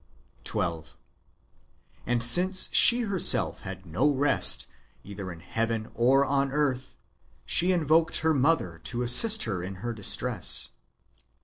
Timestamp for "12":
0.45-0.97